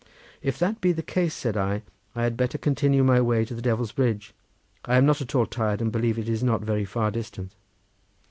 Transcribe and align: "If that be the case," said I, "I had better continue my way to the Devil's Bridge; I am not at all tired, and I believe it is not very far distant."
"If 0.41 0.57
that 0.57 0.81
be 0.81 0.93
the 0.93 1.03
case," 1.03 1.35
said 1.35 1.55
I, 1.55 1.83
"I 2.15 2.23
had 2.23 2.35
better 2.35 2.57
continue 2.57 3.03
my 3.03 3.21
way 3.21 3.45
to 3.45 3.53
the 3.53 3.61
Devil's 3.61 3.91
Bridge; 3.91 4.33
I 4.83 4.95
am 4.97 5.05
not 5.05 5.21
at 5.21 5.35
all 5.35 5.45
tired, 5.45 5.79
and 5.79 5.89
I 5.89 5.91
believe 5.91 6.17
it 6.17 6.27
is 6.27 6.41
not 6.41 6.61
very 6.61 6.85
far 6.85 7.11
distant." 7.11 7.53